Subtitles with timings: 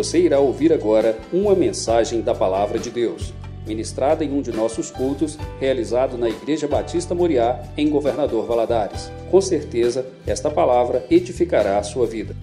[0.00, 3.34] Você irá ouvir agora uma mensagem da Palavra de Deus,
[3.66, 9.10] ministrada em um de nossos cultos, realizado na Igreja Batista Moriá, em Governador Valadares.
[9.30, 12.34] Com certeza, esta palavra edificará a sua vida.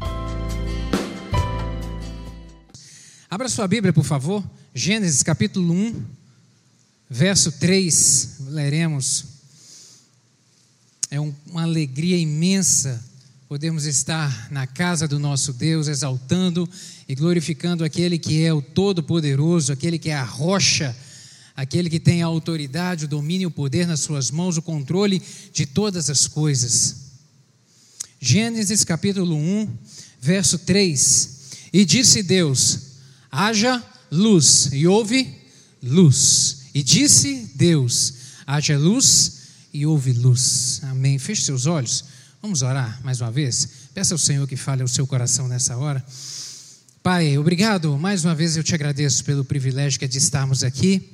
[3.27, 4.43] Abra sua Bíblia, por favor.
[4.71, 5.95] Gênesis capítulo 1,
[7.09, 8.37] verso 3.
[8.49, 9.25] Leremos.
[11.09, 13.03] É um, uma alegria imensa
[13.47, 16.69] podemos estar na casa do nosso Deus, exaltando
[17.07, 20.93] e glorificando aquele que é o Todo-Poderoso, aquele que é a rocha,
[21.55, 25.21] aquele que tem a autoridade, o domínio o poder nas suas mãos, o controle
[25.53, 27.07] de todas as coisas.
[28.19, 29.69] Gênesis capítulo 1,
[30.19, 31.37] verso 3.
[31.71, 32.79] E disse Deus:
[33.31, 35.33] haja luz, e houve
[35.81, 36.63] luz.
[36.73, 38.13] E disse Deus:
[38.45, 39.37] haja luz,
[39.73, 40.81] e houve luz.
[40.83, 41.17] Amém.
[41.17, 42.16] Feche seus olhos.
[42.47, 43.67] Vamos orar mais uma vez?
[43.93, 46.01] Peça ao Senhor que fale ao seu coração nessa hora.
[47.03, 47.97] Pai, obrigado.
[47.97, 51.09] Mais uma vez eu te agradeço pelo privilégio que é de estarmos aqui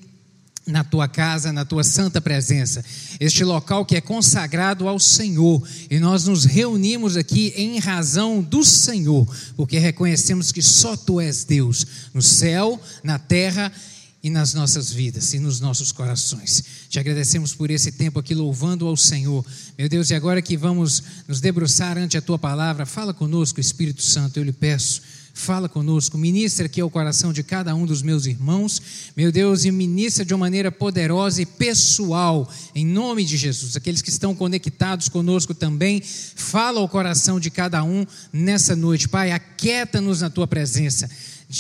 [0.68, 2.86] na tua casa, na tua santa presença,
[3.20, 8.64] este local que é consagrado ao Senhor, e nós nos reunimos aqui em razão do
[8.64, 13.93] Senhor, porque reconhecemos que só tu és Deus, no céu, na terra e
[14.30, 16.64] nas nossas vidas e nos nossos corações.
[16.90, 19.46] Te agradecemos por esse tempo aqui louvando ao Senhor.
[19.78, 24.02] Meu Deus, e agora que vamos nos debruçar ante a tua palavra, fala conosco, Espírito
[24.02, 25.02] Santo, eu lhe peço.
[25.36, 28.80] Fala conosco, ministra aqui ao coração de cada um dos meus irmãos,
[29.18, 33.76] meu Deus, e ministra de uma maneira poderosa e pessoal, em nome de Jesus.
[33.76, 39.10] Aqueles que estão conectados conosco também, fala ao coração de cada um nessa noite.
[39.10, 41.10] Pai, aquieta-nos na tua presença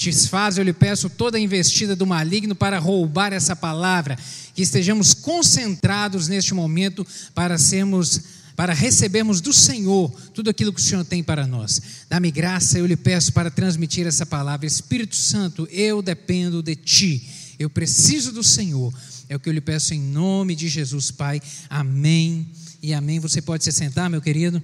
[0.01, 4.17] desfaz, eu lhe peço toda a investida do maligno para roubar essa palavra,
[4.55, 8.21] que estejamos concentrados neste momento para sermos
[8.55, 11.81] para recebermos do Senhor tudo aquilo que o Senhor tem para nós.
[12.07, 14.67] Dá-me graça, eu lhe peço para transmitir essa palavra.
[14.67, 17.27] Espírito Santo, eu dependo de ti.
[17.57, 18.93] Eu preciso do Senhor.
[19.27, 21.41] É o que eu lhe peço em nome de Jesus, Pai.
[21.67, 22.47] Amém.
[22.79, 23.19] E amém.
[23.19, 24.61] Você pode se sentar, meu querido?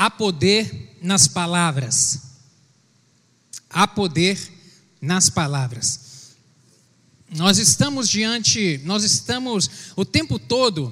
[0.00, 2.22] Há poder nas palavras.
[3.68, 4.40] Há poder
[4.98, 6.30] nas palavras.
[7.28, 10.90] Nós estamos diante, nós estamos o tempo todo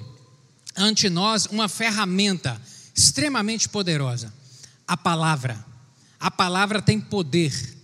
[0.77, 2.61] ante nós uma ferramenta
[2.95, 4.31] extremamente poderosa,
[4.87, 5.65] a palavra.
[6.21, 7.79] A palavra tem poder.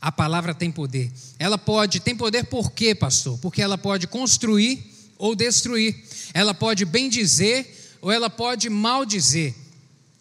[0.00, 1.12] A palavra tem poder.
[1.38, 3.38] Ela pode, tem poder por quê, pastor?
[3.38, 5.94] Porque ela pode construir ou destruir.
[6.34, 9.54] Ela pode bem dizer ou ela pode mal dizer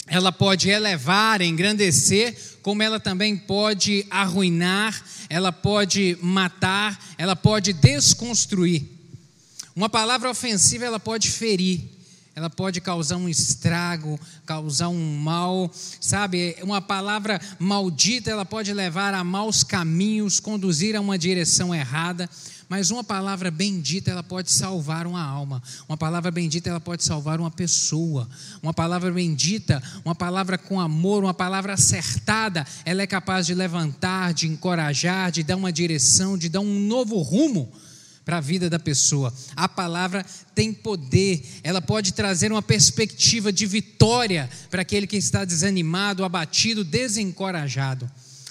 [0.07, 8.83] ela pode elevar, engrandecer, como ela também pode arruinar, ela pode matar, ela pode desconstruir.
[9.75, 11.81] Uma palavra ofensiva ela pode ferir,
[12.35, 15.71] ela pode causar um estrago, causar um mal,
[16.01, 16.55] sabe?
[16.61, 22.29] Uma palavra maldita ela pode levar a maus caminhos, conduzir a uma direção errada.
[22.67, 25.61] Mas uma palavra bendita, ela pode salvar uma alma.
[25.87, 28.27] Uma palavra bendita, ela pode salvar uma pessoa.
[28.61, 34.33] Uma palavra bendita, uma palavra com amor, uma palavra acertada, ela é capaz de levantar,
[34.33, 37.71] de encorajar, de dar uma direção, de dar um novo rumo
[38.25, 39.31] para a vida da pessoa.
[39.55, 45.45] A palavra tem poder, ela pode trazer uma perspectiva de vitória para aquele que está
[45.45, 48.09] desanimado, abatido, desencorajado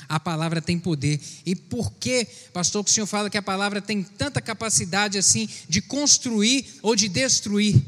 [0.09, 1.21] a palavra tem poder.
[1.45, 5.49] E por que, pastor, que o senhor fala que a palavra tem tanta capacidade assim
[5.69, 7.81] de construir ou de destruir?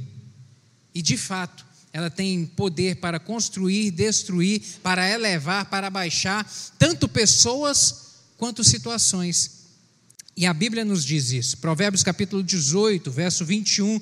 [0.94, 6.46] E de fato, ela tem poder para construir, destruir, para elevar, para baixar,
[6.78, 8.06] tanto pessoas
[8.36, 9.64] quanto situações.
[10.36, 11.56] E a Bíblia nos diz isso.
[11.56, 13.98] Provérbios capítulo 18, verso 21,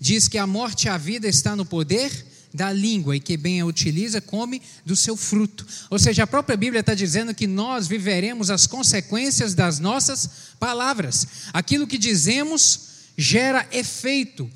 [0.00, 2.25] diz que a morte e a vida está no poder
[2.56, 5.66] da língua e que bem a utiliza, come do seu fruto.
[5.90, 10.28] Ou seja, a própria Bíblia está dizendo que nós viveremos as consequências das nossas
[10.58, 11.26] palavras.
[11.52, 12.80] Aquilo que dizemos
[13.16, 14.50] gera efeito,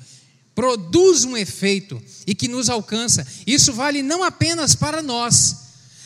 [0.55, 3.25] produz um efeito e que nos alcança.
[3.45, 5.57] Isso vale não apenas para nós,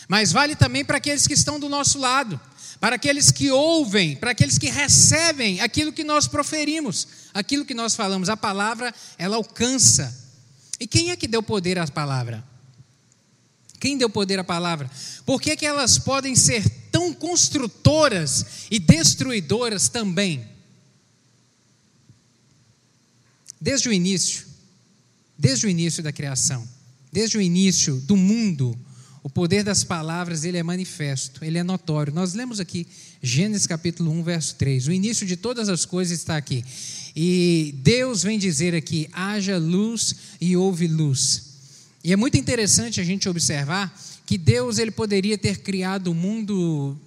[0.09, 2.39] mas vale também para aqueles que estão do nosso lado,
[2.80, 7.95] para aqueles que ouvem, para aqueles que recebem aquilo que nós proferimos, aquilo que nós
[7.95, 8.27] falamos.
[8.27, 10.25] A palavra, ela alcança
[10.80, 12.44] e quem é que deu poder à palavra?
[13.80, 14.89] Quem deu poder à palavra?
[15.25, 20.45] Por que, que elas podem ser tão construtoras e destruidoras também?
[23.60, 24.45] Desde o início,
[25.38, 26.68] desde o início da criação,
[27.12, 28.77] desde o início do mundo,
[29.24, 32.13] o poder das palavras ele é manifesto, ele é notório.
[32.13, 32.86] Nós lemos aqui
[33.22, 34.88] Gênesis capítulo 1, verso 3.
[34.88, 36.63] O início de todas as coisas está aqui.
[37.15, 41.44] E Deus vem dizer aqui: haja luz e houve luz.
[42.03, 46.97] E é muito interessante a gente observar que Deus ele poderia ter criado o mundo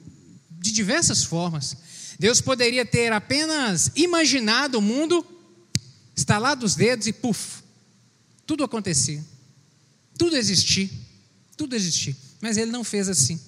[0.58, 1.76] de diversas formas.
[2.18, 5.24] Deus poderia ter apenas imaginado o mundo,
[6.16, 7.62] estalado os dedos e puf,
[8.44, 9.22] tudo acontecia.
[10.16, 10.90] Tudo existia.
[11.56, 12.16] Tudo existia.
[12.40, 13.38] Mas ele não fez assim.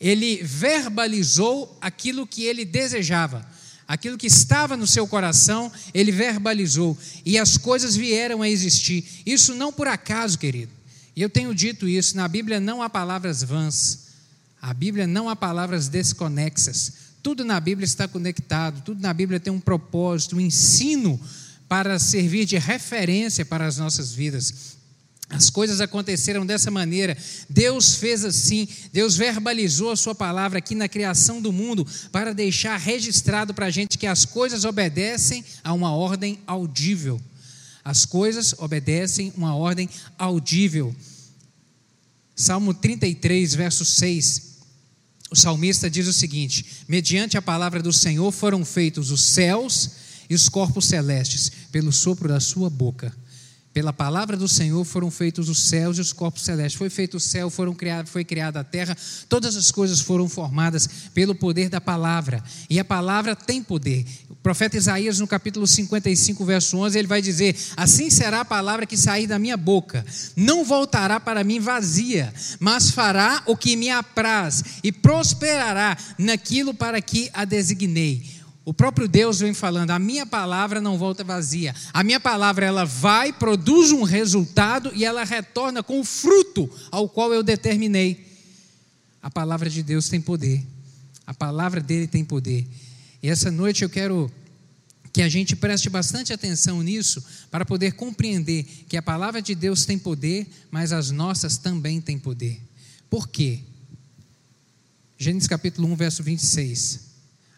[0.00, 3.44] Ele verbalizou aquilo que ele desejava.
[3.88, 6.98] Aquilo que estava no seu coração, ele verbalizou.
[7.24, 9.04] E as coisas vieram a existir.
[9.24, 10.72] Isso não por acaso, querido.
[11.14, 14.06] E eu tenho dito isso: na Bíblia não há palavras vãs.
[14.60, 16.92] A Bíblia não há palavras desconexas.
[17.22, 18.82] Tudo na Bíblia está conectado.
[18.82, 21.20] Tudo na Bíblia tem um propósito, um ensino
[21.68, 24.75] para servir de referência para as nossas vidas.
[25.28, 27.16] As coisas aconteceram dessa maneira.
[27.50, 28.68] Deus fez assim.
[28.92, 33.70] Deus verbalizou a Sua palavra aqui na criação do mundo para deixar registrado para a
[33.70, 37.20] gente que as coisas obedecem a uma ordem audível.
[37.84, 39.88] As coisas obedecem uma ordem
[40.18, 40.94] audível.
[42.34, 44.56] Salmo 33, verso 6.
[45.30, 49.90] O salmista diz o seguinte: Mediante a palavra do Senhor foram feitos os céus
[50.30, 53.12] e os corpos celestes, pelo sopro da sua boca.
[53.76, 56.78] Pela palavra do Senhor foram feitos os céus e os corpos celestes.
[56.78, 58.96] Foi feito o céu, foram criado, foi criada a terra.
[59.28, 62.42] Todas as coisas foram formadas pelo poder da palavra.
[62.70, 64.06] E a palavra tem poder.
[64.30, 68.86] O profeta Isaías, no capítulo 55, verso 11, ele vai dizer: Assim será a palavra
[68.86, 70.06] que sair da minha boca.
[70.34, 76.98] Não voltará para mim vazia, mas fará o que me apraz e prosperará naquilo para
[77.02, 78.35] que a designei.
[78.66, 81.72] O próprio Deus vem falando: a minha palavra não volta vazia.
[81.92, 87.08] A minha palavra ela vai, produz um resultado e ela retorna com o fruto ao
[87.08, 88.26] qual eu determinei.
[89.22, 90.66] A palavra de Deus tem poder.
[91.24, 92.66] A palavra dele tem poder.
[93.22, 94.28] E essa noite eu quero
[95.12, 99.84] que a gente preste bastante atenção nisso para poder compreender que a palavra de Deus
[99.84, 102.60] tem poder, mas as nossas também têm poder.
[103.08, 103.60] Por quê?
[105.16, 107.05] Gênesis capítulo 1, verso 26.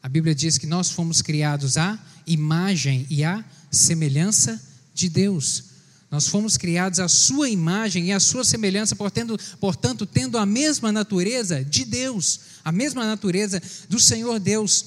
[0.03, 4.61] A Bíblia diz que nós fomos criados à imagem e à semelhança
[4.95, 5.65] de Deus.
[6.11, 10.91] Nós fomos criados à sua imagem e à sua semelhança, portanto, portanto, tendo a mesma
[10.91, 14.85] natureza de Deus, a mesma natureza do Senhor Deus.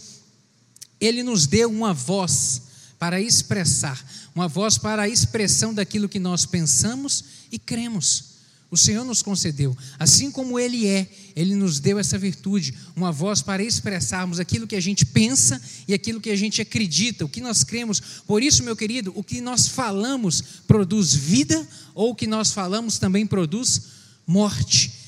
[1.00, 2.64] Ele nos deu uma voz
[2.98, 4.04] para expressar,
[4.34, 8.31] uma voz para a expressão daquilo que nós pensamos e cremos.
[8.72, 13.42] O Senhor nos concedeu, assim como Ele é, Ele nos deu essa virtude, uma voz
[13.42, 17.42] para expressarmos aquilo que a gente pensa e aquilo que a gente acredita, o que
[17.42, 18.02] nós cremos.
[18.26, 22.98] Por isso, meu querido, o que nós falamos produz vida, ou o que nós falamos
[22.98, 23.82] também produz
[24.26, 25.01] morte.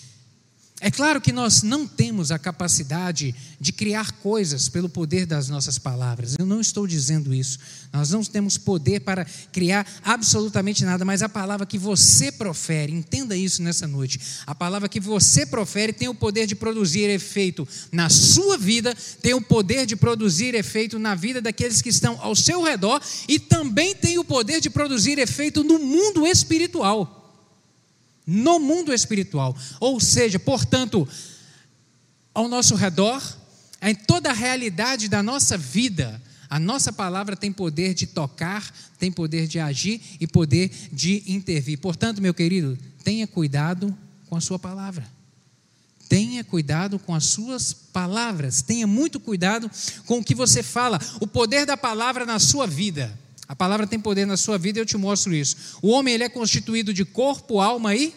[0.85, 5.79] É claro que nós não temos a capacidade de criar coisas pelo poder das nossas
[5.79, 6.35] palavras.
[6.37, 7.57] Eu não estou dizendo isso.
[7.93, 13.33] Nós não temos poder para criar absolutamente nada, mas a palavra que você profere, entenda
[13.33, 14.19] isso nessa noite.
[14.45, 19.33] A palavra que você profere tem o poder de produzir efeito na sua vida, tem
[19.33, 23.95] o poder de produzir efeito na vida daqueles que estão ao seu redor e também
[23.95, 27.22] tem o poder de produzir efeito no mundo espiritual
[28.25, 29.55] no mundo espiritual.
[29.79, 31.07] Ou seja, portanto,
[32.33, 33.21] ao nosso redor,
[33.81, 39.11] em toda a realidade da nossa vida, a nossa palavra tem poder de tocar, tem
[39.11, 41.79] poder de agir e poder de intervir.
[41.79, 43.95] Portanto, meu querido, tenha cuidado
[44.27, 45.05] com a sua palavra.
[46.07, 48.61] Tenha cuidado com as suas palavras.
[48.61, 49.69] Tenha muito cuidado
[50.05, 50.99] com o que você fala.
[51.19, 53.17] O poder da palavra na sua vida.
[53.47, 55.77] A palavra tem poder na sua vida eu te mostro isso.
[55.81, 58.13] O homem ele é constituído de corpo, alma e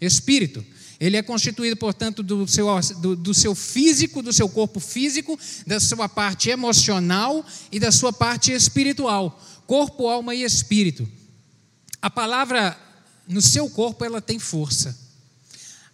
[0.00, 0.64] espírito.
[1.00, 2.66] Ele é constituído, portanto, do seu,
[3.00, 8.12] do, do, seu físico, do seu corpo físico, da sua parte emocional e da sua
[8.12, 9.40] parte espiritual.
[9.66, 11.08] Corpo, alma e espírito.
[12.02, 12.76] A palavra
[13.28, 14.98] no seu corpo, ela tem força.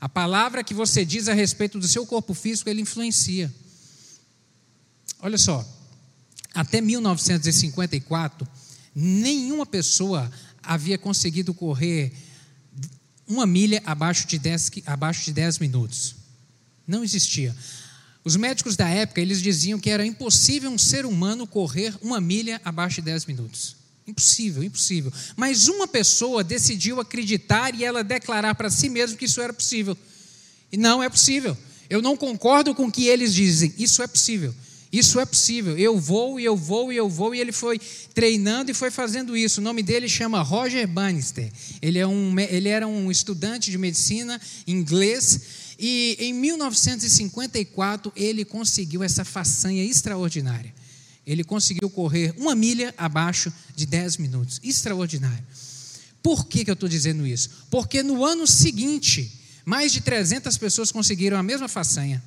[0.00, 3.52] A palavra que você diz a respeito do seu corpo físico, ele influencia.
[5.20, 5.66] Olha só,
[6.54, 8.46] até 1954,
[8.94, 10.30] nenhuma pessoa
[10.62, 12.12] havia conseguido correr
[13.26, 16.14] uma milha abaixo de 10, abaixo de 10 minutos.
[16.86, 17.54] Não existia.
[18.24, 22.60] Os médicos da época, eles diziam que era impossível um ser humano correr uma milha
[22.64, 23.76] abaixo de 10 minutos.
[24.06, 25.12] Impossível, impossível.
[25.36, 29.96] Mas uma pessoa decidiu acreditar e ela declarar para si mesma que isso era possível.
[30.70, 31.56] E não é possível.
[31.88, 33.74] Eu não concordo com o que eles dizem.
[33.78, 34.54] Isso é possível.
[34.94, 35.76] Isso é possível.
[35.76, 37.34] Eu vou e eu vou e eu vou.
[37.34, 37.80] E ele foi
[38.14, 39.60] treinando e foi fazendo isso.
[39.60, 41.50] O nome dele chama Roger Bannister.
[41.82, 45.40] Ele, é um, ele era um estudante de medicina inglês.
[45.80, 50.72] E em 1954 ele conseguiu essa façanha extraordinária.
[51.26, 54.60] Ele conseguiu correr uma milha abaixo de 10 minutos.
[54.62, 55.44] Extraordinário.
[56.22, 57.50] Por que, que eu estou dizendo isso?
[57.68, 62.22] Porque no ano seguinte, mais de 300 pessoas conseguiram a mesma façanha.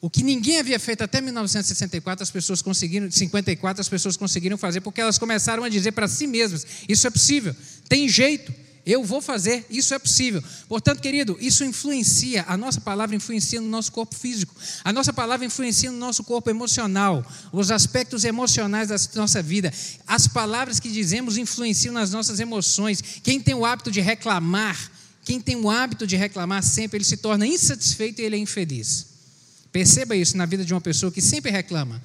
[0.00, 4.80] O que ninguém havia feito até 1964, as pessoas conseguiram, 54 as pessoas conseguiram fazer,
[4.80, 7.56] porque elas começaram a dizer para si mesmas: isso é possível,
[7.88, 8.52] tem jeito,
[8.86, 10.40] eu vou fazer, isso é possível.
[10.68, 15.44] Portanto, querido, isso influencia, a nossa palavra influencia no nosso corpo físico, a nossa palavra
[15.44, 19.72] influencia no nosso corpo emocional, os aspectos emocionais da nossa vida.
[20.06, 23.02] As palavras que dizemos influenciam nas nossas emoções.
[23.24, 24.92] Quem tem o hábito de reclamar,
[25.24, 29.15] quem tem o hábito de reclamar sempre, ele se torna insatisfeito e ele é infeliz.
[29.76, 32.02] Perceba isso na vida de uma pessoa que sempre reclama.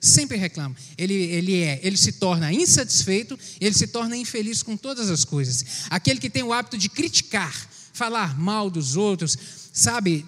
[0.00, 0.74] Sempre reclama.
[0.98, 5.64] Ele, ele é, ele se torna insatisfeito, ele se torna infeliz com todas as coisas.
[5.88, 7.54] Aquele que tem o hábito de criticar,
[7.92, 9.38] falar mal dos outros,
[9.72, 10.26] sabe,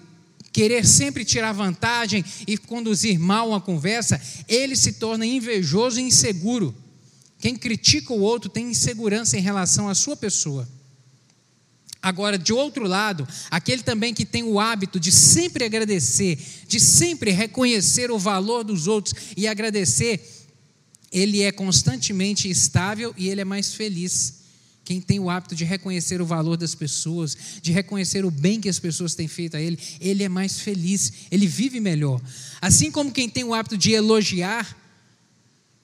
[0.53, 6.73] querer sempre tirar vantagem e conduzir mal uma conversa, ele se torna invejoso e inseguro.
[7.39, 10.65] Quem critica o outro tem insegurança em relação à sua pessoa.
[12.05, 17.31] Agora, de outro lado, aquele também que tem o hábito de sempre agradecer, de sempre
[17.31, 20.23] reconhecer o valor dos outros e agradecer,
[21.11, 24.35] ele é constantemente estável e ele é mais feliz.
[24.83, 28.69] Quem tem o hábito de reconhecer o valor das pessoas, de reconhecer o bem que
[28.69, 32.21] as pessoas têm feito a ele, ele é mais feliz, ele vive melhor.
[32.61, 34.77] Assim como quem tem o hábito de elogiar,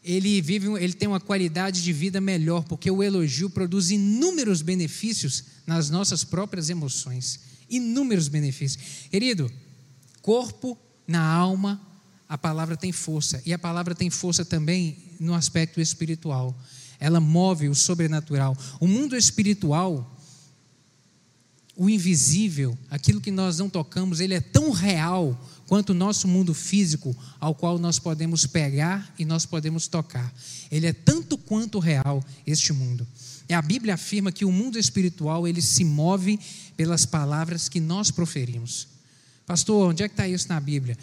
[0.03, 5.43] ele vive, ele tem uma qualidade de vida melhor, porque o elogio produz inúmeros benefícios
[5.65, 7.39] nas nossas próprias emoções,
[7.69, 8.83] inúmeros benefícios.
[9.11, 9.51] Querido,
[10.21, 10.77] corpo
[11.07, 11.79] na alma,
[12.27, 16.57] a palavra tem força, e a palavra tem força também no aspecto espiritual.
[16.99, 18.57] Ela move o sobrenatural.
[18.79, 20.19] O mundo espiritual,
[21.75, 25.39] o invisível, aquilo que nós não tocamos, ele é tão real
[25.71, 30.29] quanto o nosso mundo físico, ao qual nós podemos pegar e nós podemos tocar.
[30.69, 33.07] Ele é tanto quanto real este mundo.
[33.49, 36.37] A Bíblia afirma que o mundo espiritual ele se move
[36.75, 38.85] pelas palavras que nós proferimos.
[39.45, 40.97] Pastor, onde é que está isso na Bíblia?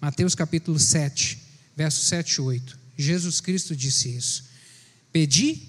[0.00, 1.36] Mateus capítulo 7,
[1.76, 2.78] versos 7 e 8.
[2.96, 4.44] Jesus Cristo disse isso.
[5.12, 5.62] Pedi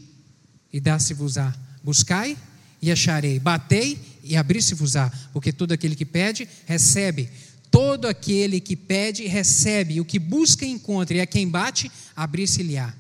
[0.72, 1.56] e dá-se-vos-á.
[1.84, 2.38] Buscai
[2.80, 3.40] e acharei.
[3.40, 5.12] Batei e abri-se-vos-á.
[5.34, 7.32] Porque todo aquele que pede, recebe.
[7.74, 12.94] Todo aquele que pede, recebe, o que busca, encontra, e a quem bate, abrir-se-lhe-á.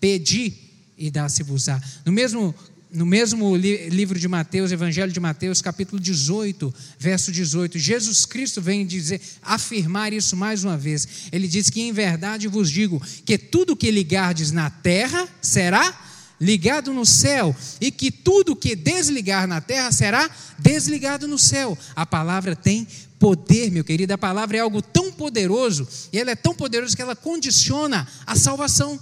[0.00, 0.54] Pedi
[0.96, 1.82] e dá-se-vos-á.
[2.04, 2.54] No mesmo,
[2.92, 8.62] no mesmo li, livro de Mateus, Evangelho de Mateus, capítulo 18, verso 18, Jesus Cristo
[8.62, 11.08] vem dizer, afirmar isso mais uma vez.
[11.32, 16.06] Ele diz que em verdade vos digo que tudo que ligardes na terra será
[16.40, 21.76] ligado no céu, e que tudo que desligar na terra será desligado no céu.
[21.96, 22.86] A palavra tem
[23.20, 24.14] poder, meu querido.
[24.14, 28.34] A palavra é algo tão poderoso, e ela é tão poderosa que ela condiciona a
[28.34, 28.98] salvação.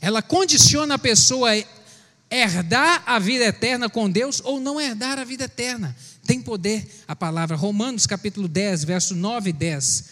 [0.00, 1.64] Ela condiciona a pessoa a
[2.30, 5.94] herdar a vida eterna com Deus ou não herdar a vida eterna.
[6.24, 7.56] Tem poder a palavra.
[7.56, 10.04] Romanos capítulo 10, verso 9 e 10.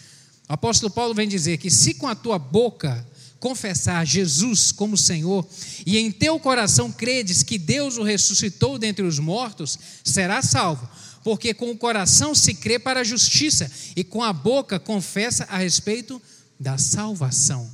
[0.49, 3.05] O apóstolo Paulo vem dizer que se com a tua boca
[3.39, 5.47] confessar Jesus como Senhor
[5.85, 10.89] e em teu coração credes que Deus o ressuscitou dentre os mortos, será salvo
[11.27, 15.57] porque com o coração se crê para a justiça e com a boca confessa a
[15.57, 16.21] respeito
[16.57, 17.69] da salvação.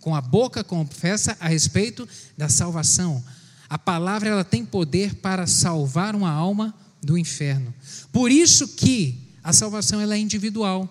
[0.00, 3.20] Com a boca confessa a respeito da salvação.
[3.68, 7.74] A palavra ela tem poder para salvar uma alma do inferno.
[8.12, 10.88] Por isso que a salvação ela é individual.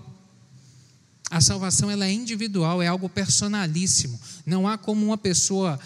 [1.29, 4.19] A salvação ela é individual, é algo personalíssimo.
[4.45, 5.79] Não há como uma pessoa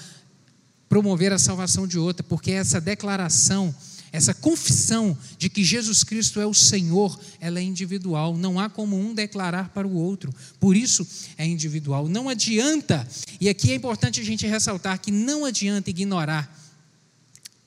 [0.89, 3.71] promover a salvação de outra, porque essa declaração
[4.15, 8.97] essa confissão de que Jesus Cristo é o Senhor, ela é individual, não há como
[8.97, 11.05] um declarar para o outro, por isso
[11.37, 12.07] é individual.
[12.07, 13.07] Não adianta,
[13.39, 16.49] e aqui é importante a gente ressaltar que não adianta ignorar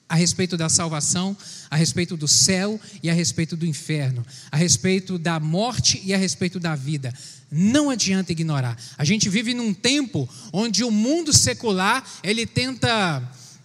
[0.09, 1.37] a respeito da salvação,
[1.71, 6.17] a respeito do céu e a respeito do inferno, a respeito da morte e a
[6.17, 7.13] respeito da vida.
[7.51, 8.81] Não adianta ignorar.
[8.97, 13.23] A gente vive num tempo onde o mundo secular ele tenta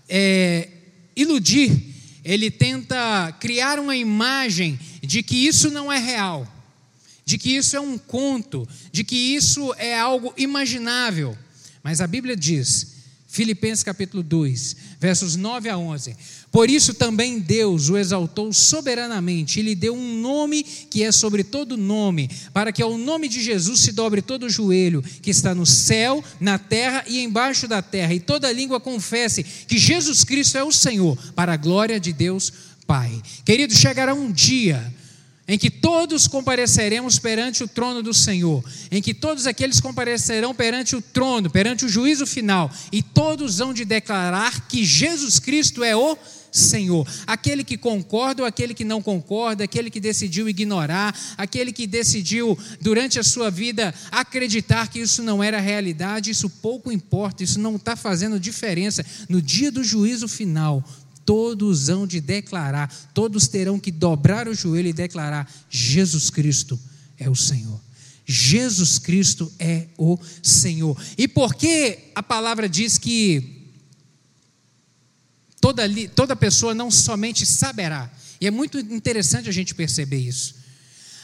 [0.09, 0.67] é,
[1.15, 1.92] iludir
[2.23, 6.47] ele tenta criar uma imagem de que isso não é real,
[7.25, 11.37] de que isso é um conto, de que isso é algo imaginável.
[11.81, 12.93] Mas a Bíblia diz
[13.27, 16.15] Filipenses capítulo 2, versos 9 a 11.
[16.53, 21.43] Por isso também Deus o exaltou soberanamente e lhe deu um nome que é sobre
[21.43, 25.55] todo nome, para que ao nome de Jesus se dobre todo o joelho que está
[25.55, 30.55] no céu, na terra e embaixo da terra, e toda língua confesse que Jesus Cristo
[30.55, 32.53] é o Senhor, para a glória de Deus
[32.85, 33.19] Pai.
[33.43, 34.93] Querido, chegará um dia
[35.47, 40.95] em que todos compareceremos perante o trono do Senhor, em que todos aqueles comparecerão perante
[40.95, 45.95] o trono, perante o juízo final, e todos hão de declarar que Jesus Cristo é
[45.95, 46.42] o Senhor.
[47.25, 52.57] Aquele que concorda ou aquele que não concorda, aquele que decidiu ignorar, aquele que decidiu
[52.79, 57.75] durante a sua vida acreditar que isso não era realidade, isso pouco importa, isso não
[57.75, 59.03] está fazendo diferença.
[59.27, 60.83] No dia do juízo final,
[61.25, 66.79] todos hão de declarar, todos terão que dobrar o joelho e declarar: Jesus Cristo
[67.17, 67.81] é o Senhor.
[68.25, 70.97] Jesus Cristo é o Senhor.
[71.17, 73.62] E por que a palavra diz que
[75.63, 78.11] toda, toda pessoa não somente saberá?
[78.41, 80.55] E é muito interessante a gente perceber isso.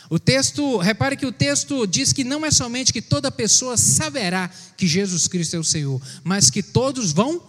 [0.10, 4.50] O texto, repare que o texto diz que não é somente que toda pessoa saberá
[4.78, 7.44] que Jesus Cristo é o Senhor, mas que todos vão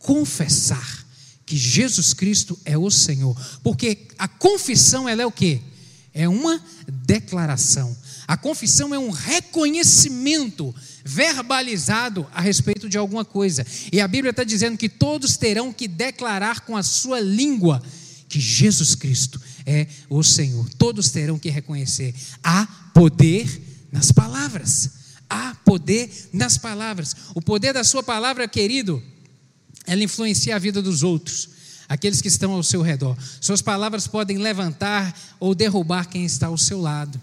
[0.00, 1.06] confessar
[1.46, 3.40] que Jesus Cristo é o Senhor.
[3.62, 5.60] Porque a confissão ela é o quê?
[6.12, 7.96] É uma declaração.
[8.26, 13.66] A confissão é um reconhecimento verbalizado a respeito de alguma coisa.
[13.92, 17.82] E a Bíblia está dizendo que todos terão que declarar com a sua língua
[18.28, 20.68] que Jesus Cristo é o Senhor.
[20.78, 22.14] Todos terão que reconhecer.
[22.42, 23.46] Há poder
[23.90, 24.90] nas palavras.
[25.28, 27.14] Há poder nas palavras.
[27.34, 29.02] O poder da sua palavra, querido,
[29.86, 31.48] ela influencia a vida dos outros,
[31.88, 33.16] aqueles que estão ao seu redor.
[33.40, 37.20] Suas palavras podem levantar ou derrubar quem está ao seu lado.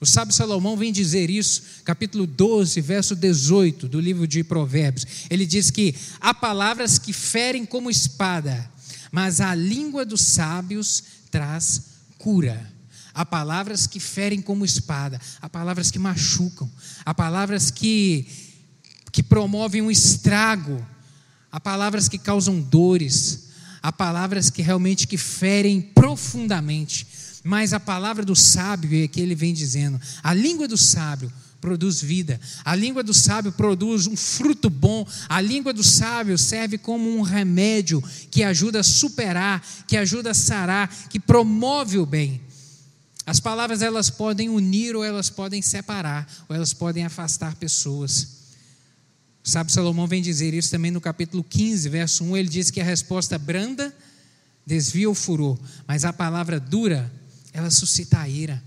[0.00, 5.06] O sábio Salomão vem dizer isso, capítulo 12, verso 18 do livro de Provérbios.
[5.28, 8.70] Ele diz que há palavras que ferem como espada,
[9.12, 11.82] mas a língua dos sábios traz
[12.18, 12.72] cura.
[13.12, 16.70] Há palavras que ferem como espada, há palavras que machucam,
[17.04, 18.26] há palavras que,
[19.12, 20.82] que promovem um estrago
[21.52, 23.48] Há palavras que causam dores,
[23.82, 27.06] há palavras que realmente que ferem profundamente,
[27.42, 32.00] mas a palavra do sábio é que ele vem dizendo, a língua do sábio produz
[32.00, 32.40] vida.
[32.64, 35.06] A língua do sábio produz um fruto bom.
[35.28, 40.34] A língua do sábio serve como um remédio que ajuda a superar, que ajuda a
[40.34, 42.40] sarar, que promove o bem.
[43.26, 48.40] As palavras elas podem unir ou elas podem separar, ou elas podem afastar pessoas.
[49.42, 52.36] Sabe, Salomão vem dizer isso também no capítulo 15, verso 1.
[52.36, 53.94] Ele diz que a resposta branda
[54.66, 57.10] desvia o furor, mas a palavra dura,
[57.52, 58.62] ela suscita a ira.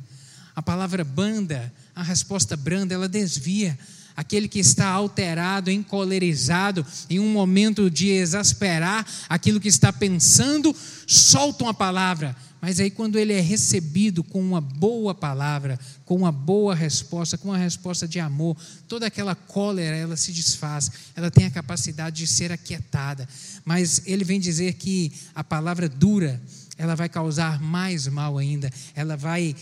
[0.56, 3.78] A palavra banda, a resposta branda, ela desvia.
[4.16, 10.76] Aquele que está alterado, encolerizado, em um momento de exasperar aquilo que está pensando,
[11.08, 16.32] solta uma palavra, mas aí, quando ele é recebido com uma boa palavra, com uma
[16.32, 18.56] boa resposta, com uma resposta de amor,
[18.88, 23.28] toda aquela cólera ela se desfaz, ela tem a capacidade de ser aquietada.
[23.66, 26.42] Mas ele vem dizer que a palavra dura,
[26.78, 29.56] ela vai causar mais mal ainda, ela vai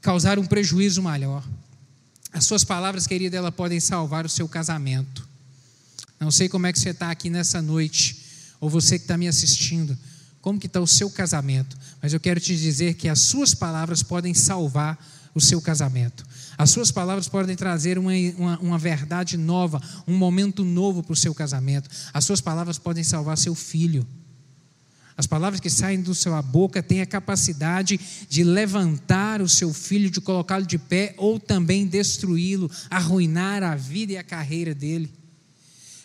[0.00, 1.46] causar um prejuízo maior.
[2.32, 5.28] As suas palavras, querida, elas podem salvar o seu casamento.
[6.18, 8.22] Não sei como é que você está aqui nessa noite,
[8.60, 9.96] ou você que está me assistindo
[10.40, 14.02] como que está o seu casamento, mas eu quero te dizer que as suas palavras
[14.02, 14.98] podem salvar
[15.34, 16.26] o seu casamento.
[16.56, 21.16] As suas palavras podem trazer uma, uma, uma verdade nova, um momento novo para o
[21.16, 21.88] seu casamento.
[22.12, 24.06] As suas palavras podem salvar seu filho.
[25.20, 30.10] As palavras que saem do sua boca têm a capacidade de levantar o seu filho,
[30.10, 35.10] de colocá-lo de pé ou também destruí-lo, arruinar a vida e a carreira dele.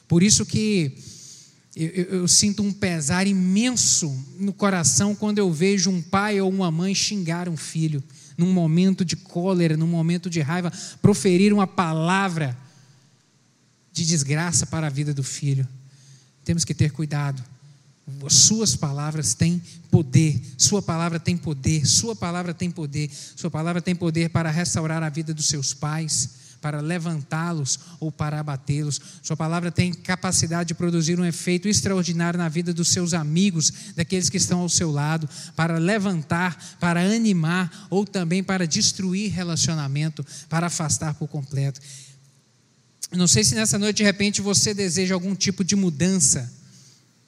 [0.06, 0.98] Por isso que
[1.74, 6.50] eu, eu, eu, sinto um pesar imenso no coração quando eu vejo um pai ou
[6.50, 8.04] uma mãe xingar um filho,
[8.38, 12.58] num momento de cólera, num momento de raiva, proferir uma palavra
[13.94, 15.66] de desgraça para a vida do filho.
[16.44, 17.55] Temos que ter cuidado.
[18.30, 23.96] Suas palavras têm poder, Sua palavra tem poder, Sua palavra tem poder, Sua palavra tem
[23.96, 29.00] poder para restaurar a vida dos seus pais para levantá-los ou para abatê-los.
[29.22, 34.32] Sua palavra tem capacidade de produzir um efeito extraordinário na vida dos seus amigos, daqueles
[34.32, 40.66] que estão ao seu lado, para levantar, para animar ou também para destruir relacionamento, para
[40.66, 41.80] afastar por completo.
[43.12, 46.52] Não sei se nessa noite de repente você deseja algum tipo de mudança,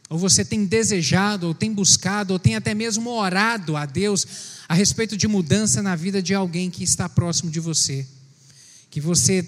[0.09, 4.25] ou você tem desejado, ou tem buscado, ou tem até mesmo orado a Deus
[4.67, 8.07] a respeito de mudança na vida de alguém que está próximo de você
[8.89, 9.45] que você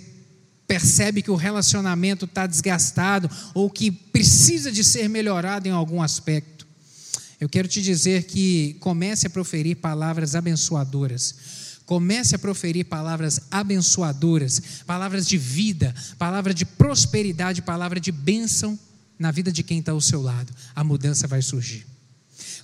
[0.68, 6.68] percebe que o relacionamento está desgastado ou que precisa de ser melhorado em algum aspecto,
[7.40, 11.58] eu quero te dizer que comece a proferir palavras abençoadoras.
[11.86, 18.78] Comece a proferir palavras abençoadoras, palavras de vida, palavra de prosperidade, palavra de bênção
[19.20, 20.52] na vida de quem está ao seu lado.
[20.74, 21.86] A mudança vai surgir.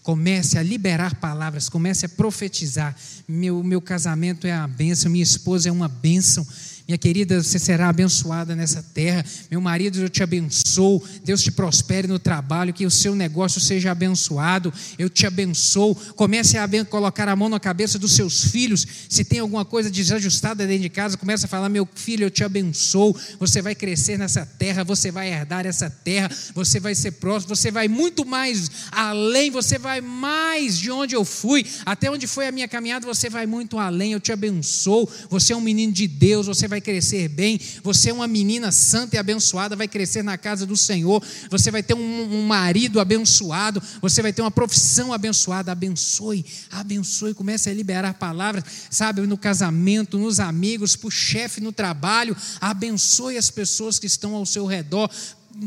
[0.01, 2.95] Comece a liberar palavras, comece a profetizar.
[3.27, 6.47] Meu, meu casamento é a bênção, minha esposa é uma bênção.
[6.87, 9.25] Minha querida, você será abençoada nessa terra.
[9.49, 11.03] Meu marido, eu te abençoo.
[11.23, 14.71] Deus te prospere no trabalho, que o seu negócio seja abençoado.
[14.99, 15.95] Eu te abençoo.
[16.15, 18.85] Comece a colocar a mão na cabeça dos seus filhos.
[19.09, 22.43] Se tem alguma coisa desajustada dentro de casa, comece a falar: Meu filho, eu te
[22.43, 23.17] abençoo.
[23.39, 27.71] Você vai crescer nessa terra, você vai herdar essa terra, você vai ser próximo, você
[27.71, 32.51] vai muito mais além, você vai mais de onde eu fui, até onde foi a
[32.51, 34.13] minha caminhada, você vai muito além.
[34.13, 35.09] Eu te abençoo.
[35.31, 38.69] Você é um menino de Deus, você vai vai crescer bem, você é uma menina
[38.69, 42.99] santa e abençoada, vai crescer na casa do Senhor, você vai ter um, um marido
[42.99, 45.71] abençoado, você vai ter uma profissão abençoada.
[45.71, 51.71] Abençoe, abençoe, comece a liberar palavras, sabe, no casamento, nos amigos, para o chefe no
[51.71, 55.09] trabalho, abençoe as pessoas que estão ao seu redor,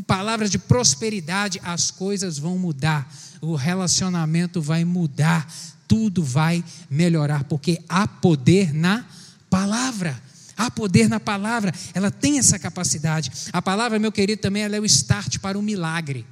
[0.05, 5.51] palavras de prosperidade, as coisas vão mudar, o relacionamento vai mudar,
[5.87, 9.05] tudo vai melhorar, porque há poder na
[9.49, 10.28] palavra.
[10.59, 13.31] Há poder na palavra, ela tem essa capacidade.
[13.53, 16.25] A palavra, meu querido, também ela é o start para o milagre.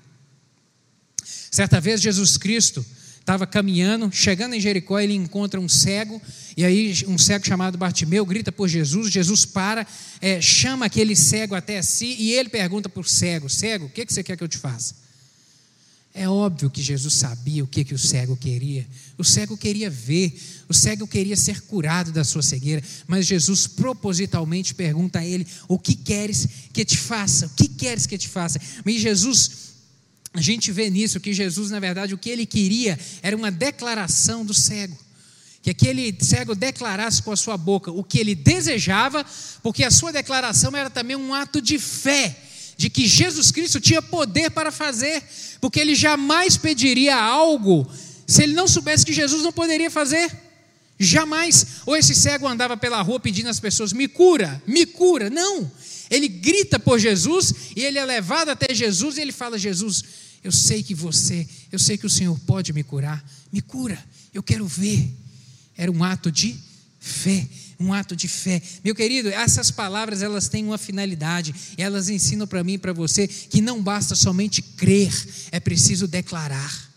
[1.50, 2.86] Certa vez Jesus Cristo
[3.22, 6.22] estava caminhando, chegando em Jericó, ele encontra um cego,
[6.58, 9.88] e aí um cego chamado Bartimeu grita por Jesus, Jesus para,
[10.20, 14.06] é, chama aquele cego até si, e ele pergunta para o cego, cego, o que,
[14.06, 15.07] que você quer que eu te faça?
[16.20, 18.88] É óbvio que Jesus sabia o que, que o cego queria.
[19.20, 20.36] O cego queria ver,
[20.68, 25.78] o cego queria ser curado da sua cegueira, mas Jesus propositalmente pergunta a ele: O
[25.78, 27.46] que queres que te faça?
[27.46, 28.60] O que queres que te faça?
[28.84, 29.52] Mas Jesus,
[30.34, 34.44] a gente vê nisso que Jesus, na verdade, o que ele queria era uma declaração
[34.44, 34.98] do cego.
[35.62, 39.24] Que aquele cego declarasse com a sua boca o que ele desejava,
[39.62, 42.47] porque a sua declaração era também um ato de fé
[42.78, 45.24] de que Jesus Cristo tinha poder para fazer,
[45.60, 47.90] porque ele jamais pediria algo
[48.28, 50.32] se ele não soubesse que Jesus não poderia fazer.
[51.00, 51.66] Jamais.
[51.86, 55.30] Ou esse cego andava pela rua pedindo às pessoas: me cura, me cura.
[55.30, 55.70] Não.
[56.10, 60.04] Ele grita por Jesus e ele é levado até Jesus e ele fala: Jesus,
[60.44, 64.44] eu sei que você, eu sei que o Senhor pode me curar, me cura, eu
[64.44, 65.10] quero ver.
[65.76, 66.56] Era um ato de
[67.00, 67.48] fé
[67.80, 68.62] um ato de fé.
[68.84, 73.28] Meu querido, essas palavras elas têm uma finalidade, elas ensinam para mim e para você
[73.28, 75.12] que não basta somente crer,
[75.52, 76.88] é preciso declarar.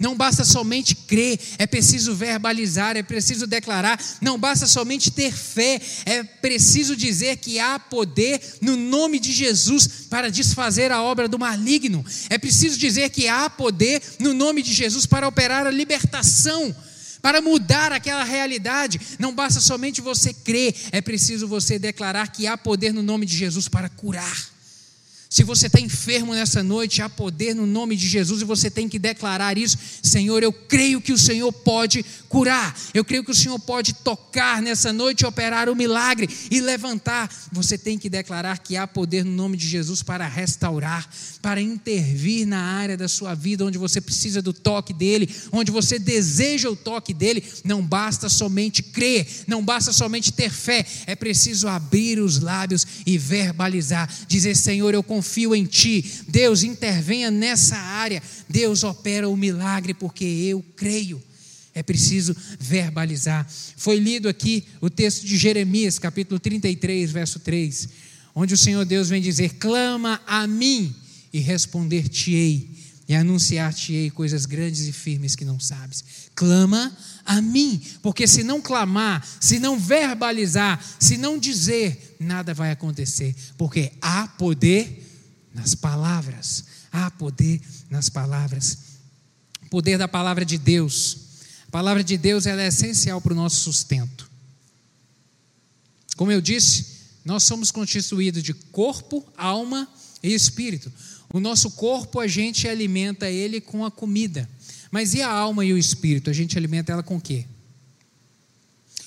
[0.00, 4.02] Não basta somente crer, é preciso verbalizar, é preciso declarar.
[4.18, 9.86] Não basta somente ter fé, é preciso dizer que há poder no nome de Jesus
[10.08, 12.02] para desfazer a obra do maligno.
[12.30, 16.74] É preciso dizer que há poder no nome de Jesus para operar a libertação
[17.20, 22.56] para mudar aquela realidade, não basta somente você crer, é preciso você declarar que há
[22.56, 24.59] poder no nome de Jesus para curar.
[25.32, 28.88] Se você está enfermo nessa noite, há poder no nome de Jesus e você tem
[28.88, 29.78] que declarar isso.
[30.02, 32.76] Senhor, eu creio que o Senhor pode curar.
[32.92, 37.32] Eu creio que o Senhor pode tocar nessa noite, operar o milagre e levantar.
[37.52, 41.08] Você tem que declarar que há poder no nome de Jesus para restaurar,
[41.40, 45.96] para intervir na área da sua vida onde você precisa do toque dele, onde você
[45.96, 47.44] deseja o toque dele.
[47.62, 53.16] Não basta somente crer, não basta somente ter fé, é preciso abrir os lábios e
[53.16, 56.02] verbalizar, dizer: Senhor, eu confio confio em Ti.
[56.26, 58.22] Deus, intervenha nessa área.
[58.48, 61.22] Deus opera o milagre porque eu creio.
[61.74, 63.46] É preciso verbalizar.
[63.76, 67.88] Foi lido aqui o texto de Jeremias, capítulo 33, verso 3,
[68.34, 70.92] onde o Senhor Deus vem dizer: Clama a mim
[71.32, 72.70] e responder-te-ei,
[73.06, 76.02] e anunciar-te-ei coisas grandes e firmes que não sabes.
[76.34, 82.72] Clama a mim, porque se não clamar, se não verbalizar, se não dizer, nada vai
[82.72, 84.99] acontecer, porque há poder
[85.54, 86.64] nas palavras.
[86.92, 88.78] Há poder nas palavras.
[89.70, 91.18] Poder da palavra de Deus.
[91.68, 94.28] A palavra de Deus é essencial para o nosso sustento.
[96.16, 96.86] Como eu disse,
[97.24, 99.88] nós somos constituídos de corpo, alma
[100.22, 100.92] e espírito.
[101.32, 104.48] O nosso corpo a gente alimenta ele com a comida.
[104.90, 106.28] Mas e a alma e o espírito?
[106.28, 107.46] A gente alimenta ela com o quê?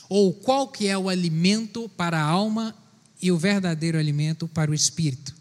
[0.08, 2.76] Ou qual que é o alimento para a alma
[3.22, 5.33] e o verdadeiro alimento para o espírito?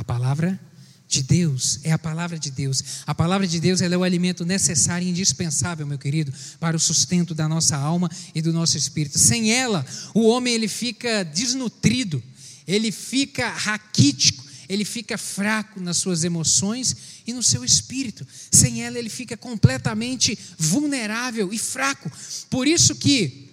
[0.00, 0.58] A palavra
[1.06, 2.82] de Deus, é a palavra de Deus.
[3.06, 7.34] A palavra de Deus é o alimento necessário e indispensável, meu querido, para o sustento
[7.34, 9.18] da nossa alma e do nosso espírito.
[9.18, 9.84] Sem ela,
[10.14, 12.22] o homem ele fica desnutrido,
[12.66, 18.26] ele fica raquítico, ele fica fraco nas suas emoções e no seu espírito.
[18.50, 22.10] Sem ela, ele fica completamente vulnerável e fraco.
[22.48, 23.50] Por isso que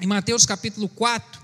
[0.00, 1.42] em Mateus capítulo 4,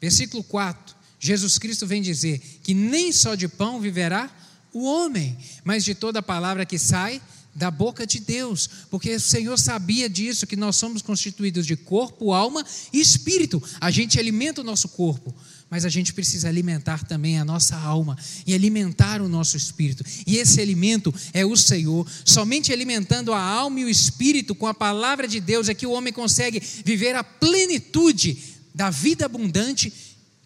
[0.00, 4.30] versículo 4, Jesus Cristo vem dizer que nem só de pão viverá
[4.72, 7.20] o homem, mas de toda palavra que sai
[7.56, 12.34] da boca de Deus, porque o Senhor sabia disso, que nós somos constituídos de corpo,
[12.34, 13.62] alma e espírito.
[13.80, 15.34] A gente alimenta o nosso corpo,
[15.70, 18.14] mas a gente precisa alimentar também a nossa alma
[18.46, 20.04] e alimentar o nosso espírito.
[20.26, 22.06] E esse alimento é o Senhor.
[22.26, 25.92] Somente alimentando a alma e o espírito com a palavra de Deus é que o
[25.92, 29.90] homem consegue viver a plenitude da vida abundante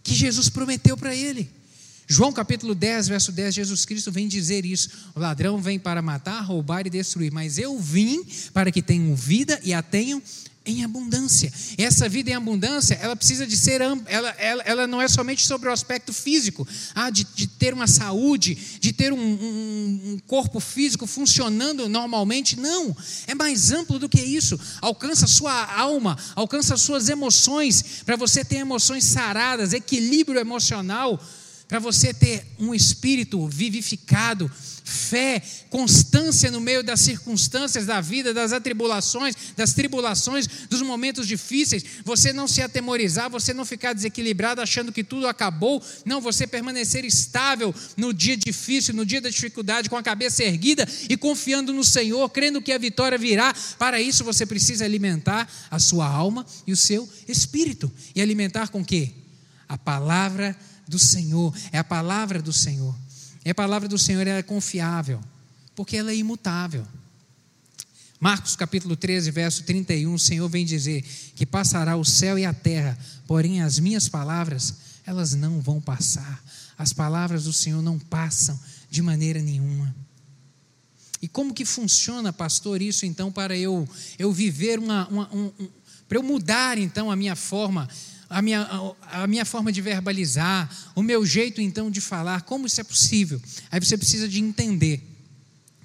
[0.03, 1.51] que Jesus prometeu para ele.
[2.07, 6.41] João capítulo 10, verso 10, Jesus Cristo vem dizer isso: o ladrão vem para matar,
[6.41, 10.21] roubar e destruir, mas eu vim para que tenham vida e a tenham
[10.65, 11.51] em abundância.
[11.79, 15.69] Essa vida em abundância, ela precisa de ser, ela, ela, ela não é somente sobre
[15.69, 20.61] o aspecto físico, ah, de, de ter uma saúde, de ter um, um, um, corpo
[20.61, 22.95] físico funcionando normalmente, não.
[23.27, 24.59] É mais amplo do que isso.
[24.83, 31.21] Alcança a sua alma, alcança as suas emoções, para você ter emoções saradas, equilíbrio emocional
[31.71, 34.51] para você ter um espírito vivificado,
[34.83, 41.85] fé, constância no meio das circunstâncias da vida, das atribulações, das tribulações, dos momentos difíceis,
[42.05, 47.05] você não se atemorizar, você não ficar desequilibrado achando que tudo acabou, não, você permanecer
[47.05, 51.85] estável no dia difícil, no dia da dificuldade, com a cabeça erguida e confiando no
[51.85, 53.55] Senhor, crendo que a vitória virá.
[53.79, 57.89] Para isso você precisa alimentar a sua alma e o seu espírito.
[58.13, 59.13] E alimentar com quê?
[59.69, 60.57] A palavra
[60.91, 62.95] do Senhor, é a palavra do Senhor.
[63.45, 65.21] E a palavra do Senhor é confiável,
[65.75, 66.85] porque ela é imutável.
[68.19, 71.03] Marcos capítulo 13, verso 31, o Senhor vem dizer
[71.35, 74.75] que passará o céu e a terra, porém as minhas palavras,
[75.07, 76.43] elas não vão passar.
[76.77, 78.59] As palavras do Senhor não passam
[78.91, 79.95] de maneira nenhuma.
[81.23, 85.69] E como que funciona, pastor, isso então para eu eu viver uma, uma um, um,
[86.09, 87.89] para eu mudar então a minha forma
[88.31, 92.81] a minha, a, minha forma de verbalizar, o meu jeito então de falar, como isso
[92.81, 93.43] é possível?
[93.73, 95.03] Aí você precisa de entender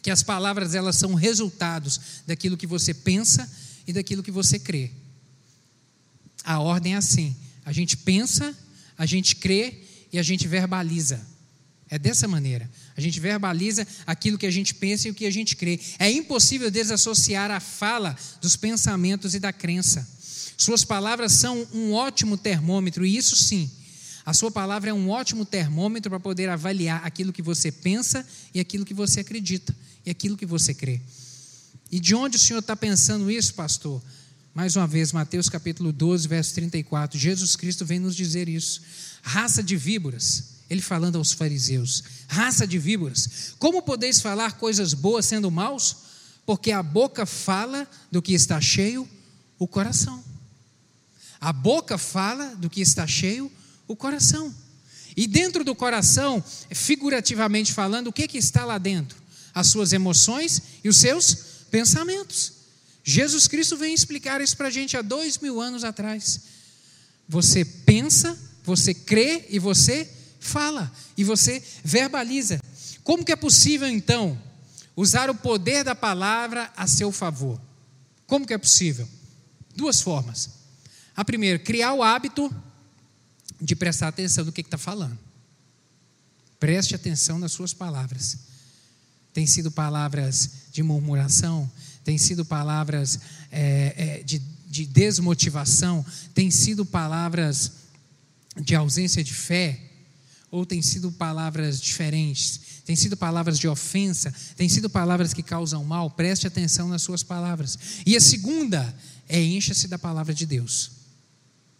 [0.03, 3.51] que as palavras elas são resultados daquilo que você pensa
[3.87, 4.91] e daquilo que você crê.
[6.43, 8.55] A ordem é assim: a gente pensa,
[8.95, 9.81] a gente crê
[10.13, 11.19] e a gente verbaliza.
[11.89, 12.69] É dessa maneira.
[12.95, 15.79] A gente verbaliza aquilo que a gente pensa e o que a gente crê.
[15.97, 20.14] É impossível desassociar a fala dos pensamentos e da crença.
[20.57, 23.69] Suas palavras são um ótimo termômetro, e isso sim,
[24.25, 28.59] a sua palavra é um ótimo termômetro para poder avaliar aquilo que você pensa e
[28.59, 30.99] aquilo que você acredita e aquilo que você crê.
[31.91, 34.01] E de onde o Senhor está pensando isso, pastor?
[34.51, 37.19] Mais uma vez, Mateus capítulo 12, verso 34.
[37.19, 38.81] Jesus Cristo vem nos dizer isso.
[39.21, 40.55] Raça de víboras.
[40.67, 45.97] Ele falando aos fariseus: raça de víboras, como podeis falar coisas boas sendo maus?
[46.47, 49.07] Porque a boca fala do que está cheio
[49.59, 50.23] o coração.
[51.39, 53.51] A boca fala do que está cheio
[53.87, 54.53] o coração.
[55.15, 59.17] E dentro do coração, figurativamente falando, o que, que está lá dentro?
[59.53, 61.35] As suas emoções e os seus
[61.71, 62.53] pensamentos.
[63.03, 66.41] Jesus Cristo vem explicar isso para a gente há dois mil anos atrás.
[67.29, 72.59] Você pensa, você crê e você fala, e você verbaliza.
[73.03, 74.39] Como que é possível, então,
[74.95, 77.61] usar o poder da palavra a seu favor?
[78.27, 79.07] Como que é possível?
[79.75, 80.49] Duas formas.
[81.15, 82.53] A primeira, criar o hábito
[83.61, 85.17] de prestar atenção no que está falando.
[86.59, 88.37] Preste atenção nas suas palavras.
[89.33, 91.69] Tem sido palavras de murmuração,
[92.03, 93.19] tem sido palavras
[93.51, 97.71] é, é, de, de desmotivação, tem sido palavras
[98.61, 99.79] de ausência de fé,
[100.51, 105.83] ou tem sido palavras diferentes, tem sido palavras de ofensa, tem sido palavras que causam
[105.83, 107.77] mal, preste atenção nas suas palavras.
[108.05, 108.95] E a segunda
[109.27, 110.91] é encha-se da palavra de Deus.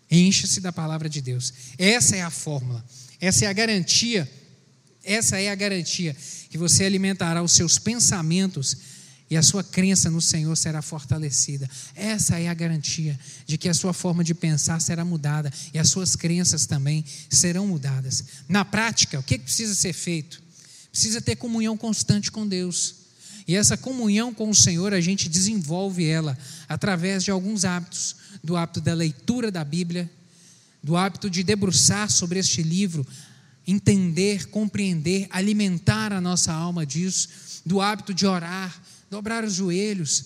[0.10, 1.54] Encha-se da palavra de Deus.
[1.78, 2.84] Essa é a fórmula.
[3.20, 4.30] Essa é a garantia.
[5.04, 6.16] Essa é a garantia
[6.50, 8.78] que você alimentará os seus pensamentos
[9.30, 11.70] e a sua crença no Senhor será fortalecida.
[11.96, 15.90] Essa é a garantia de que a sua forma de pensar será mudada e as
[15.90, 18.24] suas crenças também serão mudadas.
[18.48, 20.42] Na prática, o que precisa ser feito?
[20.92, 23.05] Precisa ter comunhão constante com Deus.
[23.48, 28.16] E essa comunhão com o Senhor a gente desenvolve ela através de alguns hábitos.
[28.44, 30.10] Do hábito da leitura da Bíblia,
[30.84, 33.06] do hábito de debruçar sobre este livro,
[33.66, 37.28] entender, compreender, alimentar a nossa alma disso,
[37.66, 38.80] do hábito de orar,
[39.10, 40.26] dobrar os joelhos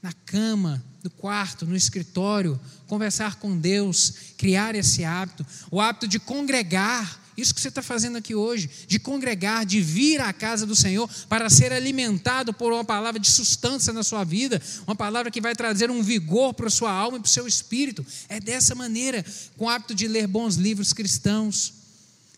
[0.00, 6.18] na cama, no quarto, no escritório, conversar com Deus, criar esse hábito, o hábito de
[6.20, 10.74] congregar isso que você está fazendo aqui hoje, de congregar, de vir à casa do
[10.74, 15.40] Senhor para ser alimentado por uma palavra de sustância na sua vida, uma palavra que
[15.40, 18.04] vai trazer um vigor para a sua alma e para o seu espírito.
[18.28, 19.24] É dessa maneira,
[19.56, 21.72] com o hábito de ler bons livros cristãos,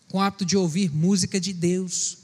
[0.07, 2.17] com o hábito de ouvir música de Deus,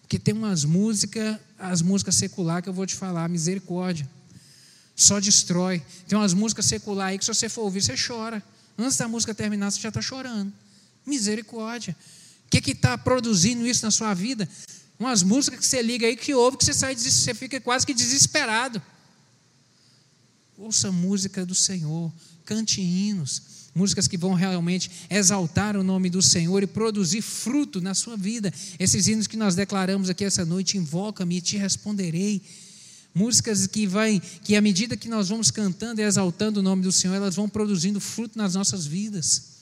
[0.00, 4.08] Porque tem umas músicas, as músicas secular que eu vou te falar, misericórdia.
[4.96, 5.82] Só destrói.
[6.08, 8.42] Tem umas músicas secular aí que se você for ouvir, você chora.
[8.78, 10.50] Antes da música terminar, você já está chorando.
[11.08, 11.96] Misericórdia.
[12.46, 14.48] O que está produzindo isso na sua vida?
[14.98, 17.94] Umas músicas que você liga aí, que ouve, que você sai, você fica quase que
[17.94, 18.82] desesperado.
[20.56, 22.12] Ouça música do Senhor,
[22.44, 23.42] cante hinos,
[23.72, 28.52] músicas que vão realmente exaltar o nome do Senhor e produzir fruto na sua vida.
[28.76, 32.42] Esses hinos que nós declaramos aqui essa noite, invoca-me e te responderei.
[33.14, 36.90] Músicas que vai, que à medida que nós vamos cantando e exaltando o nome do
[36.90, 39.57] Senhor, elas vão produzindo fruto nas nossas vidas.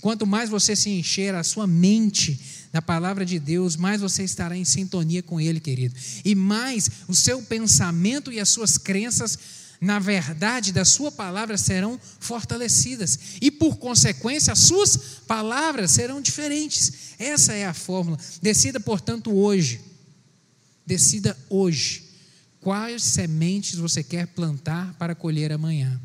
[0.00, 2.40] Quanto mais você se encher a sua mente
[2.72, 5.94] da palavra de Deus, mais você estará em sintonia com Ele, querido.
[6.24, 9.38] E mais o seu pensamento e as suas crenças
[9.80, 16.92] na verdade da sua palavra serão fortalecidas e por consequência as suas palavras serão diferentes.
[17.18, 18.18] Essa é a fórmula.
[18.42, 19.80] Decida, portanto, hoje.
[20.86, 22.10] Decida hoje
[22.60, 25.98] quais sementes você quer plantar para colher amanhã.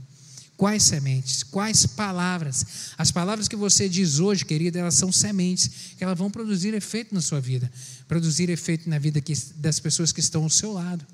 [0.57, 1.43] Quais sementes?
[1.43, 2.65] Quais palavras?
[2.97, 7.13] As palavras que você diz hoje, querida, elas são sementes que elas vão produzir efeito
[7.13, 7.69] na sua vida,
[8.07, 9.21] produzir efeito na vida
[9.57, 11.05] das pessoas que estão ao seu lado.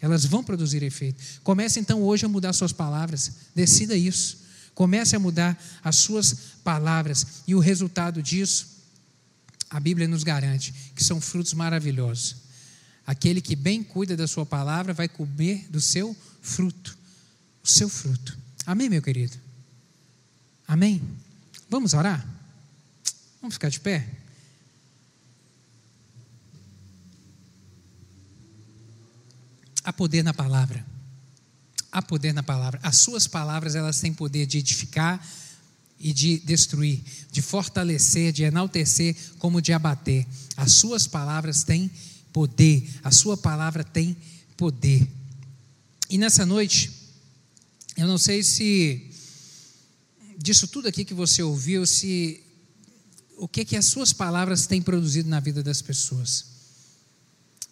[0.00, 1.22] Elas vão produzir efeito.
[1.42, 3.32] Comece então hoje a mudar suas palavras.
[3.54, 4.38] Decida isso.
[4.74, 7.26] Comece a mudar as suas palavras.
[7.46, 8.66] E o resultado disso,
[9.68, 12.36] a Bíblia nos garante que são frutos maravilhosos.
[13.06, 16.96] Aquele que bem cuida da sua palavra vai comer do seu fruto.
[17.62, 18.38] O seu fruto.
[18.70, 19.36] Amém, meu querido?
[20.64, 21.02] Amém?
[21.68, 22.24] Vamos orar?
[23.40, 24.08] Vamos ficar de pé?
[29.82, 30.86] Há poder na palavra.
[31.90, 32.78] Há poder na palavra.
[32.80, 35.20] As suas palavras, elas têm poder de edificar
[35.98, 37.02] e de destruir,
[37.32, 40.24] de fortalecer, de enaltecer, como de abater.
[40.56, 41.90] As suas palavras têm
[42.32, 42.88] poder.
[43.02, 44.16] A sua palavra tem
[44.56, 45.08] poder.
[46.08, 46.99] E nessa noite,
[47.96, 49.10] eu não sei se
[50.38, 52.42] disso tudo aqui que você ouviu, se
[53.36, 56.46] o que que as suas palavras têm produzido na vida das pessoas.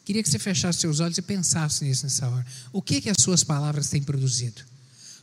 [0.05, 2.47] Queria que você fechasse seus olhos e pensasse nisso nessa hora.
[2.73, 4.63] O que que as suas palavras têm produzido?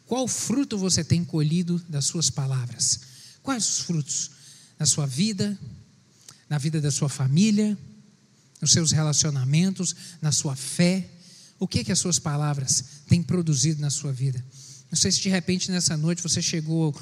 [0.05, 2.99] Qual fruto você tem colhido das suas palavras?
[3.41, 4.31] Quais os frutos
[4.77, 5.57] na sua vida,
[6.47, 7.75] na vida da sua família,
[8.61, 11.09] nos seus relacionamentos, na sua fé?
[11.57, 14.43] O que que as suas palavras têm produzido na sua vida?
[14.95, 16.95] Não sei se de repente nessa noite você chegou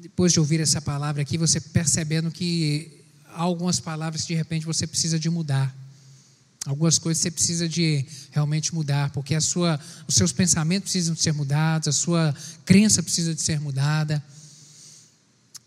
[0.00, 4.64] depois de ouvir essa palavra aqui, você percebendo que há algumas palavras que de repente
[4.64, 5.76] você precisa de mudar.
[6.64, 11.20] Algumas coisas você precisa de realmente mudar, porque a sua, os seus pensamentos precisam de
[11.20, 12.32] ser mudados, a sua
[12.64, 14.22] crença precisa de ser mudada.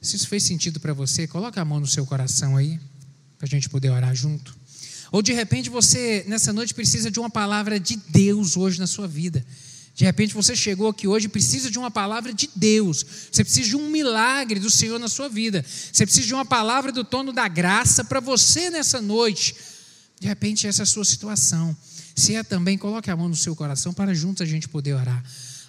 [0.01, 2.79] Se isso fez sentido para você, coloca a mão no seu coração aí,
[3.37, 4.55] para a gente poder orar junto.
[5.11, 9.05] Ou de repente você, nessa noite, precisa de uma palavra de Deus hoje na sua
[9.05, 9.45] vida.
[9.95, 13.05] De repente você chegou aqui hoje e precisa de uma palavra de Deus.
[13.31, 15.63] Você precisa de um milagre do Senhor na sua vida.
[15.65, 19.55] Você precisa de uma palavra do tono da graça para você nessa noite.
[20.19, 21.75] De repente, essa é a sua situação.
[22.13, 25.23] Se é também, coloque a mão no seu coração para juntos a gente poder orar.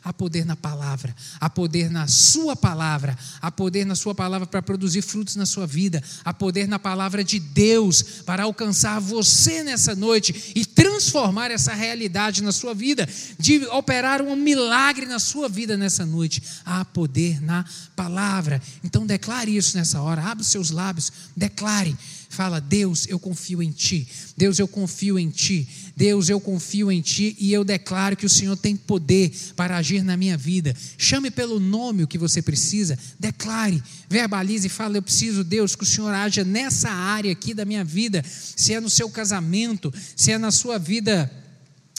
[0.06, 4.62] Há poder na palavra, há poder na sua palavra, há poder na sua palavra para
[4.62, 9.96] produzir frutos na sua vida, há poder na palavra de Deus para alcançar você nessa
[9.96, 15.76] noite e transformar essa realidade na sua vida, de operar um milagre na sua vida
[15.76, 16.40] nessa noite.
[16.64, 17.64] Há poder na
[17.96, 18.62] palavra.
[18.84, 21.96] Então declare isso nessa hora, abre os seus lábios, declare.
[22.28, 24.06] Fala, Deus, eu confio em Ti.
[24.36, 25.66] Deus, eu confio em Ti.
[25.96, 30.02] Deus, eu confio em Ti e eu declaro que o Senhor tem poder para agir
[30.02, 30.74] na minha vida.
[30.98, 35.84] Chame pelo nome o que você precisa, declare, verbalize e fale: Eu preciso, Deus, que
[35.84, 40.32] o Senhor haja nessa área aqui da minha vida, se é no seu casamento, se
[40.32, 41.30] é na sua vida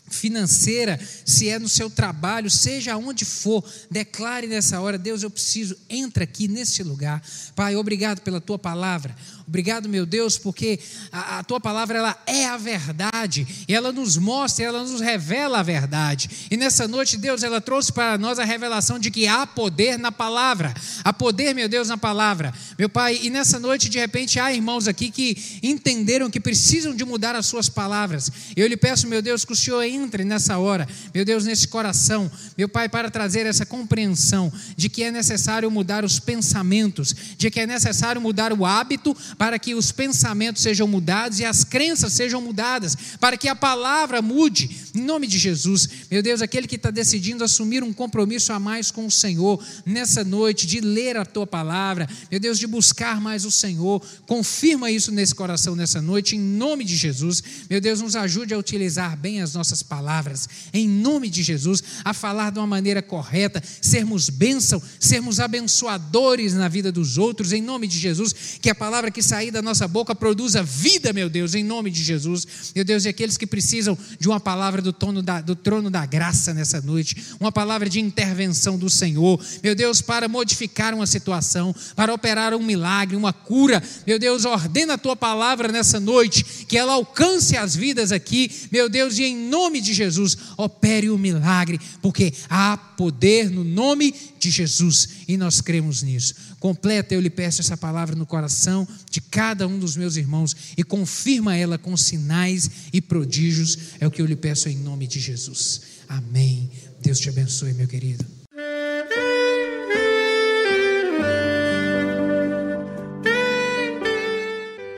[0.10, 5.78] financeira, se é no seu trabalho, seja onde for, declare nessa hora: Deus, eu preciso,
[5.90, 7.22] entra aqui nesse lugar.
[7.56, 9.16] Pai, obrigado pela tua palavra.
[9.48, 10.78] Obrigado, meu Deus, porque
[11.10, 15.60] a, a, tua palavra ela é a verdade e ela nos mostra, ela nos revela
[15.60, 16.30] a verdade.
[16.52, 20.12] E nessa noite, Deus, ela trouxe para nós a revelação de que há poder na
[20.12, 23.22] palavra, há poder, meu Deus, na palavra, meu Pai.
[23.24, 27.46] E nessa noite, de repente, há irmãos aqui que entenderam que precisam de mudar as
[27.46, 28.30] suas palavras.
[28.54, 32.30] Eu lhe peço, meu Deus, que o Senhor entre nessa hora, meu Deus, nesse coração,
[32.58, 37.62] meu Pai, para trazer essa compreensão de que é necessário mudar os pensamentos, de que
[37.62, 42.42] é necessário mudar o hábito para que os pensamentos sejam mudados e as crenças sejam
[42.42, 45.88] mudadas, para que a palavra mude, em nome de Jesus.
[46.10, 50.24] Meu Deus, aquele que está decidindo assumir um compromisso a mais com o Senhor nessa
[50.24, 55.12] noite, de ler a tua palavra, meu Deus, de buscar mais o Senhor, confirma isso
[55.12, 57.44] nesse coração nessa noite, em nome de Jesus.
[57.70, 62.14] Meu Deus, nos ajude a utilizar bem as nossas palavras, em nome de Jesus, a
[62.14, 67.88] falar de uma maneira correta, sermos bênção, sermos abençoadores na vida dos outros, em nome
[67.88, 71.64] de Jesus, que a palavra que sair da nossa boca produza vida, meu Deus, em
[71.64, 72.72] nome de Jesus.
[72.74, 76.06] Meu Deus, e aqueles que precisam de uma palavra do, trono da, do trono da
[76.06, 81.76] graça nessa noite, uma palavra de intervenção do Senhor, meu Deus, para modificar uma situação,
[81.96, 86.78] para operar um milagre, uma cura, meu Deus, ordena a tua palavra nessa noite, que
[86.78, 91.80] ela alcance as vidas aqui, meu Deus, e em nome de Jesus, opere o milagre,
[92.02, 96.34] porque há poder no nome de Jesus e nós cremos nisso.
[96.60, 98.88] Completa, eu lhe peço essa palavra no coração
[99.18, 104.12] de cada um dos meus irmãos e confirma ela com sinais e prodígios, é o
[104.12, 105.82] que eu lhe peço em nome de Jesus.
[106.08, 106.70] Amém.
[107.02, 108.24] Deus te abençoe, meu querido.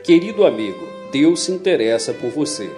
[0.03, 2.69] Querido amigo, Deus se interessa por você.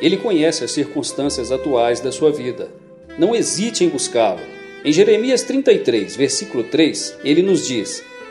[0.00, 2.70] Ele conhece as circunstâncias atuais da sua vida.
[3.18, 4.40] Não hesite em buscá-lo.
[4.82, 8.02] Em Jeremias 33, versículo 3, ele nos diz: